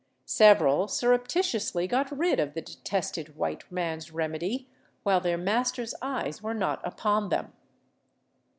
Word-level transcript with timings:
Several 0.25 0.87
surreptitiously 0.87 1.85
got 1.85 2.09
rid 2.11 2.39
of 2.39 2.55
the 2.55 2.61
detested 2.63 3.35
white 3.37 3.71
man's 3.71 4.09
remedy 4.11 4.67
while 5.03 5.21
their 5.21 5.37
master's 5.37 5.93
eyes 6.01 6.41
were 6.41 6.55
not 6.55 6.81
upon 6.83 7.29
them. 7.29 7.53